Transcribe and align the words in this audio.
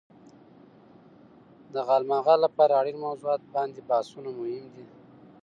د 1.73 1.75
غالمغال 1.87 2.39
لپاره 2.45 2.73
اړين 2.81 2.97
موضوعات 3.05 3.41
باندې 3.55 3.79
بحثونه 3.89 4.29
مهم 4.39 4.65
دي. 4.75 4.85